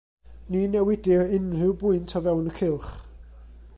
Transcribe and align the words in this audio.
Ni 0.53 0.61
newidir 0.75 1.21
unrhyw 1.37 1.75
bwynt 1.83 2.17
o 2.21 2.23
fewn 2.29 2.51
y 2.53 2.55
cylch. 2.61 2.93